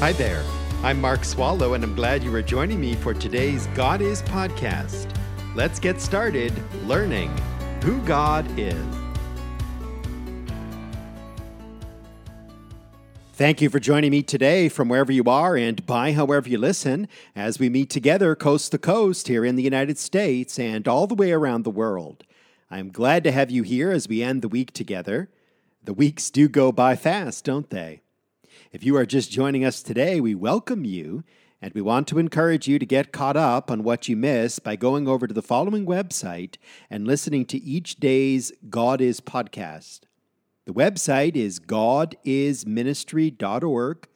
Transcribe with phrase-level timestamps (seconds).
[0.00, 0.42] Hi there.
[0.82, 5.14] I'm Mark Swallow, and I'm glad you are joining me for today's God Is podcast.
[5.54, 6.54] Let's get started
[6.86, 7.28] learning
[7.84, 8.82] who God is.
[13.34, 17.06] Thank you for joining me today from wherever you are and by however you listen
[17.36, 21.14] as we meet together coast to coast here in the United States and all the
[21.14, 22.24] way around the world.
[22.70, 25.28] I'm glad to have you here as we end the week together.
[25.84, 28.00] The weeks do go by fast, don't they?
[28.72, 31.24] If you are just joining us today, we welcome you
[31.62, 34.76] and we want to encourage you to get caught up on what you missed by
[34.76, 36.56] going over to the following website
[36.88, 40.00] and listening to each day's God Is podcast.
[40.64, 44.08] The website is godisministry.org,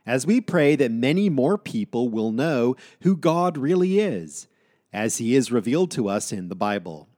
[0.05, 4.49] as we pray that many more people will know who God really is,
[4.93, 7.09] as He is revealed to us in the Bible.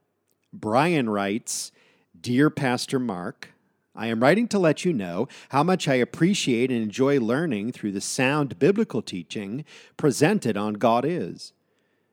[0.53, 1.71] Brian writes
[2.19, 3.49] Dear Pastor Mark,
[3.95, 7.93] I am writing to let you know how much I appreciate and enjoy learning through
[7.93, 9.63] the sound biblical teaching
[9.95, 11.53] presented on God is.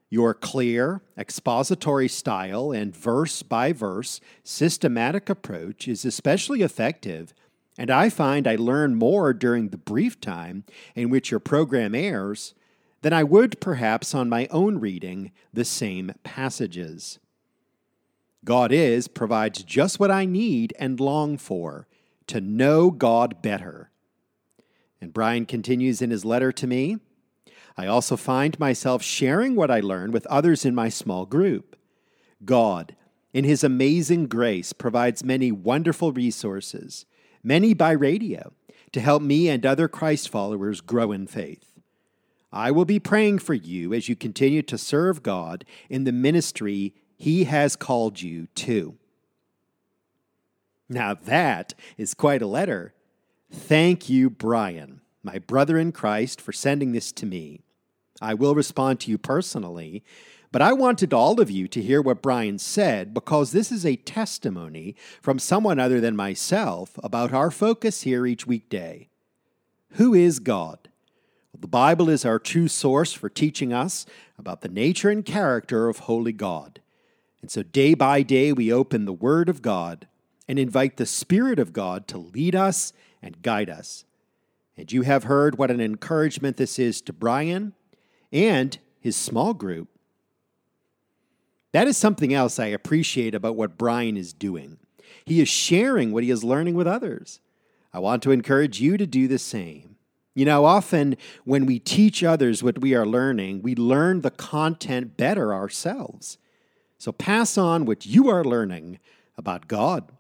[0.08, 7.32] Your clear, expository style and verse by verse, systematic approach is especially effective,
[7.78, 12.54] and I find I learn more during the brief time in which your program airs
[13.00, 17.18] than I would perhaps on my own reading the same passages.
[18.44, 21.86] God is provides just what I need and long for
[22.26, 23.90] to know God better.
[25.00, 26.98] And Brian continues in his letter to me.
[27.76, 31.76] I also find myself sharing what I learn with others in my small group.
[32.44, 32.96] God,
[33.32, 37.06] in His amazing grace, provides many wonderful resources,
[37.42, 38.52] many by radio,
[38.92, 41.72] to help me and other Christ followers grow in faith.
[42.52, 46.94] I will be praying for you as you continue to serve God in the ministry
[47.16, 48.96] He has called you to.
[50.88, 52.94] Now, that is quite a letter.
[53.50, 57.60] Thank you, Brian my brother in Christ, for sending this to me.
[58.20, 60.02] I will respond to you personally,
[60.50, 63.96] but I wanted all of you to hear what Brian said because this is a
[63.96, 69.08] testimony from someone other than myself about our focus here each weekday.
[69.92, 70.88] Who is God?
[71.58, 74.04] The Bible is our true source for teaching us
[74.38, 76.80] about the nature and character of holy God.
[77.42, 80.06] And so day by day we open the Word of God
[80.48, 84.04] and invite the Spirit of God to lead us and guide us.
[84.76, 87.74] And you have heard what an encouragement this is to Brian
[88.32, 89.88] and his small group.
[91.72, 94.78] That is something else I appreciate about what Brian is doing.
[95.24, 97.40] He is sharing what he is learning with others.
[97.92, 99.96] I want to encourage you to do the same.
[100.34, 105.16] You know, often when we teach others what we are learning, we learn the content
[105.16, 106.38] better ourselves.
[107.02, 109.00] So pass on what you are learning
[109.36, 110.12] about God.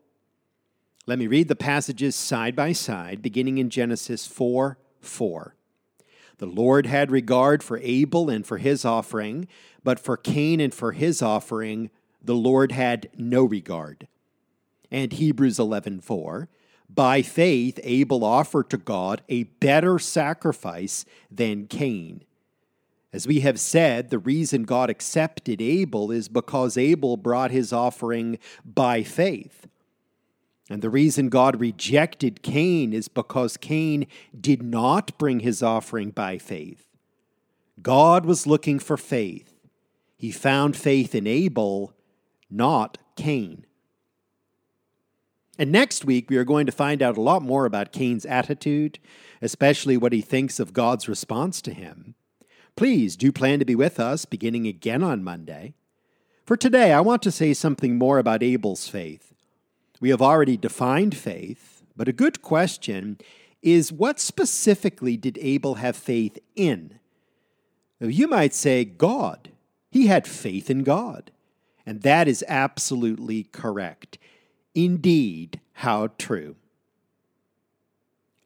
[1.05, 5.55] Let me read the passages side by side, beginning in Genesis 4 4.
[6.39, 9.47] The Lord had regard for Abel and for his offering,
[9.83, 11.89] but for Cain and for his offering,
[12.21, 14.07] the Lord had no regard.
[14.89, 16.47] And Hebrews 11:4,
[16.89, 22.23] by faith Abel offered to God a better sacrifice than Cain.
[23.11, 28.39] As we have said, the reason God accepted Abel is because Abel brought his offering
[28.63, 29.67] by faith.
[30.69, 34.05] And the reason God rejected Cain is because Cain
[34.39, 36.85] did not bring his offering by faith.
[37.81, 39.55] God was looking for faith.
[40.15, 41.93] He found faith in Abel,
[42.51, 43.65] not Cain.
[45.57, 48.99] And next week, we are going to find out a lot more about Cain's attitude,
[49.41, 52.15] especially what he thinks of God's response to him.
[52.75, 55.73] Please do plan to be with us beginning again on Monday.
[56.45, 59.28] For today, I want to say something more about Abel's faith.
[59.99, 63.17] We have already defined faith, but a good question
[63.61, 66.99] is what specifically did Abel have faith in?
[67.99, 69.51] You might say God.
[69.91, 71.31] He had faith in God.
[71.85, 74.17] And that is absolutely correct.
[74.75, 76.55] Indeed, how true.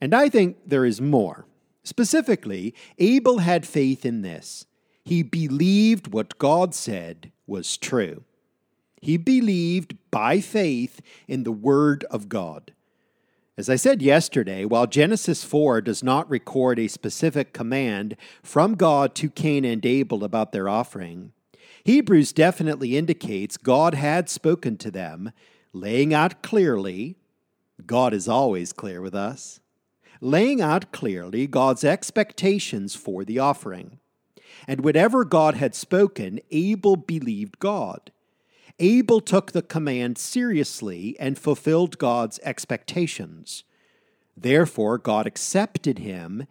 [0.02, 1.46] And I think there is more.
[1.84, 4.66] Specifically, Abel had faith in this.
[5.04, 8.24] He believed what God said was true.
[9.04, 12.72] He believed by faith in the Word of God.
[13.58, 19.14] As I said yesterday, while Genesis 4 does not record a specific command from God
[19.16, 21.34] to Cain and Abel about their offering,
[21.84, 25.34] Hebrews definitely indicates God had spoken to them,
[25.74, 27.18] laying out clearly,
[27.86, 29.60] God is always clear with us,
[30.22, 34.00] laying out clearly God's expectations for the offering.
[34.66, 38.12] And whatever God had spoken, Abel believed God.
[38.80, 43.64] Abel took the command seriously and fulfilled God's expectations.
[44.36, 46.48] Therefore, God accepted him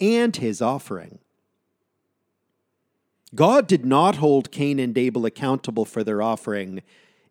[0.00, 1.18] and his offering.
[3.34, 6.82] God did not hold Cain and Abel accountable for their offering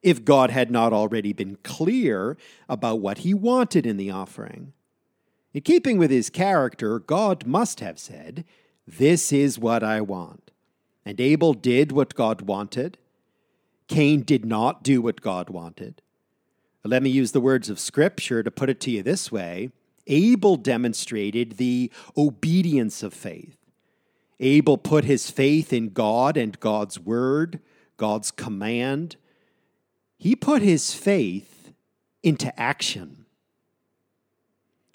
[0.01, 2.37] if God had not already been clear
[2.67, 4.73] about what he wanted in the offering.
[5.53, 8.43] In keeping with his character, God must have said,
[8.85, 10.51] This is what I want.
[11.05, 12.97] And Abel did what God wanted.
[13.87, 16.01] Cain did not do what God wanted.
[16.85, 19.71] Let me use the words of Scripture to put it to you this way
[20.07, 23.57] Abel demonstrated the obedience of faith.
[24.39, 27.59] Abel put his faith in God and God's word,
[27.95, 29.15] God's command.
[30.17, 31.71] He put his faith
[32.21, 33.25] into action.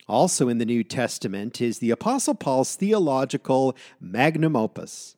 [0.06, 5.17] Also in the New Testament is the Apostle Paul's theological magnum opus.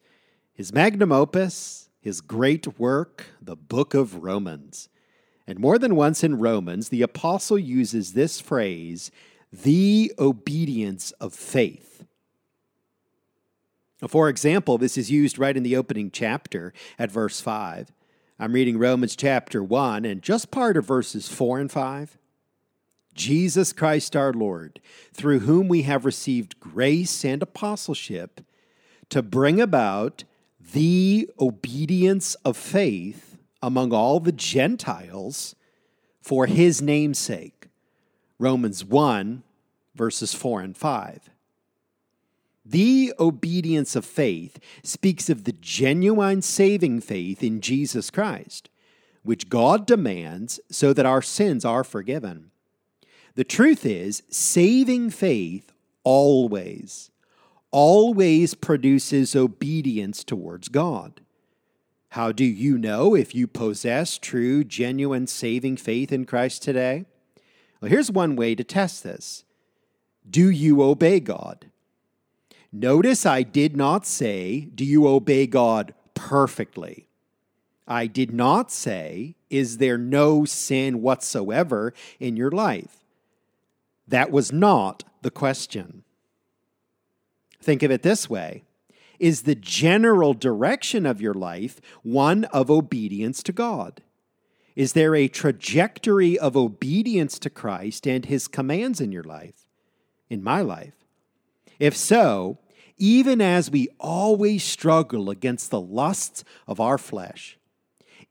[0.53, 4.89] His magnum opus his great work, the book of Romans.
[5.47, 9.11] And more than once in Romans, the apostle uses this phrase,
[9.53, 12.05] the obedience of faith.
[14.09, 17.93] For example, this is used right in the opening chapter at verse 5.
[18.39, 22.17] I'm reading Romans chapter 1 and just part of verses 4 and 5.
[23.13, 24.81] Jesus Christ our Lord,
[25.13, 28.41] through whom we have received grace and apostleship
[29.11, 30.25] to bring about
[30.73, 35.55] the obedience of faith among all the Gentiles
[36.21, 37.69] for his name's sake.
[38.39, 39.43] Romans 1,
[39.95, 41.31] verses 4 and 5.
[42.65, 48.71] The obedience of faith speaks of the genuine saving faith in Jesus Christ,
[49.23, 52.51] which God demands so that our sins are forgiven.
[53.35, 55.73] The truth is, saving faith
[56.05, 57.11] always
[57.71, 61.21] always produces obedience towards God.
[62.11, 67.05] How do you know if you possess true, genuine, saving faith in Christ today?
[67.81, 69.45] Well, here's one way to test this
[70.29, 71.71] Do you obey God?
[72.73, 77.07] Notice I did not say, Do you obey God perfectly?
[77.87, 83.05] I did not say, Is there no sin whatsoever in your life?
[84.07, 86.03] That was not the question.
[87.61, 88.65] Think of it this way
[89.19, 94.03] Is the general direction of your life one of obedience to God?
[94.77, 99.67] Is there a trajectory of obedience to Christ and his commands in your life?
[100.29, 100.95] In my life?
[101.79, 102.59] If so,
[102.97, 107.59] even as we always struggle against the lusts of our flesh,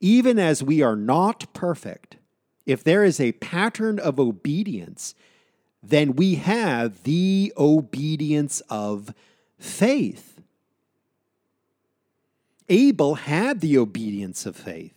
[0.00, 2.16] even as we are not perfect,
[2.64, 5.14] if there is a pattern of obedience,
[5.82, 9.14] then we have the obedience of
[9.58, 10.40] faith.
[12.68, 14.94] Abel had the obedience of faith.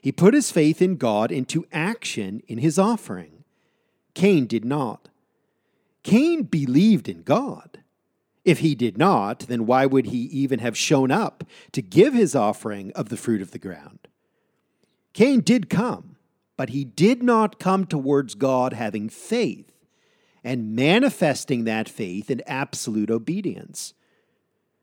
[0.00, 3.44] He put his faith in God into action in his offering.
[4.14, 5.08] Cain did not.
[6.02, 7.80] Cain believed in God.
[8.42, 12.34] If he did not, then why would he even have shown up to give his
[12.34, 13.98] offering of the fruit of the ground?
[15.12, 16.16] Cain did come,
[16.56, 19.70] but he did not come towards God having faith
[20.42, 23.94] and manifesting that faith in absolute obedience.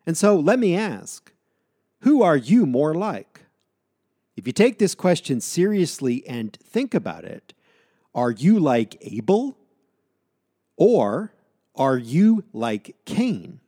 [0.05, 1.31] And so let me ask
[2.01, 3.41] who are you more like?
[4.35, 7.53] If you take this question seriously and think about it,
[8.13, 9.57] are you like Abel
[10.75, 11.33] or
[11.75, 13.59] are you like Cain?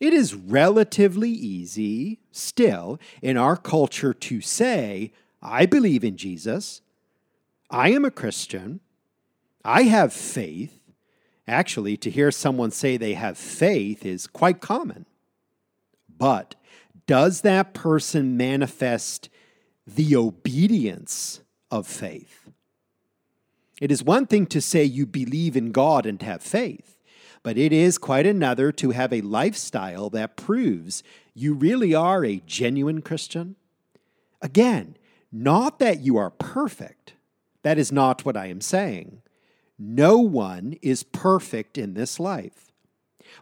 [0.00, 6.80] It is relatively easy still in our culture to say, I believe in Jesus.
[7.70, 8.80] I am a Christian.
[9.64, 10.78] I have faith.
[11.46, 15.06] Actually, to hear someone say they have faith is quite common.
[16.16, 16.54] But
[17.06, 19.28] does that person manifest
[19.86, 21.40] the obedience
[21.70, 22.48] of faith?
[23.80, 27.00] It is one thing to say you believe in God and have faith,
[27.42, 31.02] but it is quite another to have a lifestyle that proves
[31.34, 33.56] you really are a genuine Christian.
[34.40, 34.96] Again,
[35.32, 37.14] not that you are perfect.
[37.62, 39.22] That is not what I am saying.
[39.78, 42.72] No one is perfect in this life.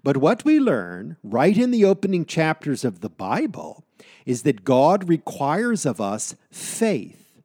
[0.03, 3.85] But what we learn right in the opening chapters of the Bible
[4.25, 7.43] is that God requires of us faith.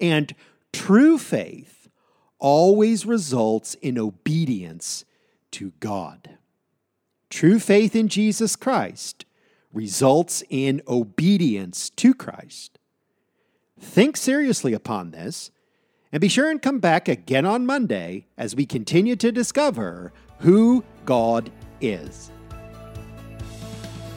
[0.00, 0.34] And
[0.72, 1.88] true faith
[2.38, 5.04] always results in obedience
[5.52, 6.38] to God.
[7.30, 9.24] True faith in Jesus Christ
[9.72, 12.78] results in obedience to Christ.
[13.78, 15.50] Think seriously upon this,
[16.12, 20.84] and be sure and come back again on Monday as we continue to discover who
[21.04, 22.30] God is.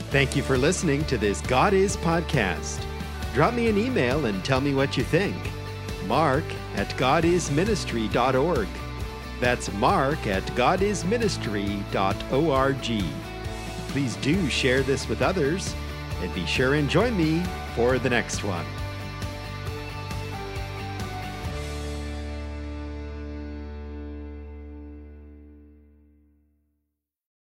[0.10, 2.84] Thank you for listening to this God Is podcast.
[3.34, 5.36] Drop me an email and tell me what you think
[6.08, 6.44] mark
[6.76, 8.68] at godisministry.org.
[9.40, 13.04] That's mark at godisministry.org.
[13.90, 15.76] Please do share this with others
[16.22, 17.44] and be sure and join me
[17.76, 18.66] for the next one.